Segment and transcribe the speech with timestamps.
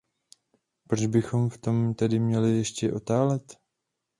[0.87, 3.57] Proč bychom v tom tedy měli ještě otálet?